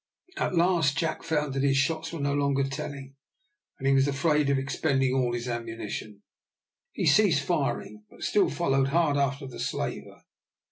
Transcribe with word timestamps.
At 0.37 0.55
last 0.55 0.97
Jack 0.97 1.21
found 1.21 1.53
that 1.53 1.61
his 1.61 1.77
shots 1.77 2.11
were 2.11 2.19
no 2.19 2.33
longer 2.33 2.63
telling, 2.63 3.13
and 3.77 3.87
as 3.87 3.87
he 3.87 3.93
was 3.93 4.07
afraid 4.07 4.49
of 4.49 4.57
expending 4.57 5.13
all 5.13 5.31
his 5.31 5.47
ammunition, 5.47 6.23
he 6.91 7.05
ceased 7.05 7.43
firing, 7.45 8.03
but 8.09 8.23
still 8.23 8.49
followed 8.49 8.87
hard 8.87 9.15
after 9.15 9.45
the 9.45 9.59
slaver. 9.59 10.23